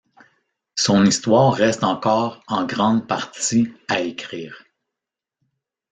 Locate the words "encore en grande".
1.83-3.07